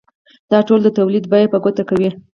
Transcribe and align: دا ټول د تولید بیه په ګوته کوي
دا 0.51 0.59
ټول 0.67 0.79
د 0.83 0.89
تولید 0.97 1.23
بیه 1.31 1.51
په 1.53 1.57
ګوته 1.63 1.83
کوي 1.89 2.09